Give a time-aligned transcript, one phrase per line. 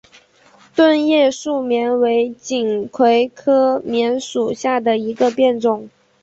[0.73, 5.91] 钝叶树棉为锦葵科棉属下的一个变种。